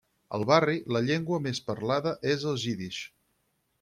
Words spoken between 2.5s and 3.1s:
el jiddisch.